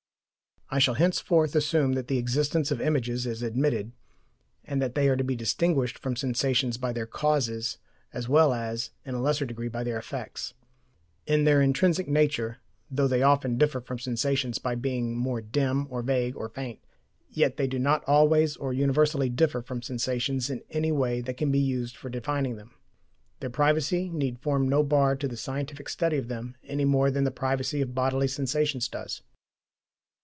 I 0.73 0.79
shall 0.79 0.93
henceforth 0.93 1.53
assume 1.53 1.95
that 1.95 2.07
the 2.07 2.17
existence 2.17 2.71
of 2.71 2.79
images 2.79 3.25
is 3.27 3.43
admitted, 3.43 3.91
and 4.63 4.81
that 4.81 4.95
they 4.95 5.09
are 5.09 5.17
to 5.17 5.21
be 5.25 5.35
distinguished 5.35 5.99
from 5.99 6.15
sensations 6.15 6.77
by 6.77 6.93
their 6.93 7.05
causes, 7.05 7.77
as 8.13 8.29
well 8.29 8.53
as, 8.53 8.91
in 9.05 9.13
a 9.13 9.21
lesser 9.21 9.45
degree, 9.45 9.67
by 9.67 9.83
their 9.83 9.97
effects. 9.99 10.53
In 11.27 11.43
their 11.43 11.61
intrinsic 11.61 12.07
nature, 12.07 12.59
though 12.89 13.09
they 13.09 13.21
often 13.21 13.57
differ 13.57 13.81
from 13.81 13.99
sensations 13.99 14.59
by 14.59 14.75
being 14.75 15.13
more 15.17 15.41
dim 15.41 15.87
or 15.89 16.01
vague 16.01 16.37
or 16.37 16.47
faint, 16.47 16.79
yet 17.29 17.57
they 17.57 17.67
do 17.67 17.77
not 17.77 18.05
always 18.07 18.55
or 18.55 18.71
universally 18.71 19.27
differ 19.27 19.61
from 19.61 19.81
sensations 19.81 20.49
in 20.49 20.63
any 20.69 20.93
way 20.93 21.19
that 21.19 21.35
can 21.35 21.51
be 21.51 21.59
used 21.59 21.97
for 21.97 22.09
defining 22.09 22.55
them. 22.55 22.71
Their 23.41 23.49
privacy 23.49 24.07
need 24.07 24.39
form 24.39 24.69
no 24.69 24.83
bar 24.83 25.17
to 25.17 25.27
the 25.27 25.35
scientific 25.35 25.89
study 25.89 26.15
of 26.15 26.29
them, 26.29 26.55
any 26.63 26.85
more 26.85 27.11
than 27.11 27.25
the 27.25 27.29
privacy 27.29 27.81
of 27.81 27.93
bodily 27.93 28.29
sensations 28.29 28.87
does. 28.87 29.21